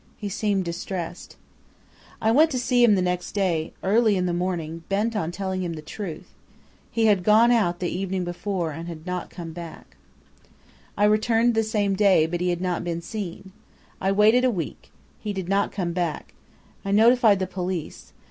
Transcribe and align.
He 0.17 0.29
seemed 0.29 0.65
distressed. 0.65 1.35
"I 2.19 2.31
went 2.31 2.49
to 2.49 2.57
see 2.57 2.83
him 2.83 2.95
the 2.95 3.03
next 3.03 3.33
day, 3.33 3.71
early 3.83 4.17
in 4.17 4.25
the 4.25 4.33
morning, 4.33 4.83
bent 4.89 5.15
on 5.15 5.29
telling 5.31 5.61
him 5.61 5.73
the 5.73 5.81
truth. 5.83 6.33
He 6.89 7.05
had 7.05 7.23
gone 7.23 7.51
out 7.51 7.77
the 7.79 7.95
evening 7.95 8.23
before 8.23 8.71
and 8.71 8.87
had 8.87 9.05
not 9.05 9.29
come 9.29 9.51
back. 9.53 9.97
"I 10.97 11.03
returned 11.03 11.53
the 11.53 11.61
same 11.61 11.93
day, 11.93 12.25
but 12.25 12.41
he 12.41 12.49
had 12.49 12.61
not 12.61 12.83
been 12.83 13.03
seen. 13.03 13.51
I 14.01 14.11
waited 14.11 14.43
a 14.43 14.49
week. 14.49 14.89
He 15.19 15.33
did 15.33 15.47
not 15.47 15.71
come 15.71 15.93
back. 15.93 16.33
I 16.83 16.89
notified 16.89 17.37
the 17.37 17.45
police. 17.45 18.11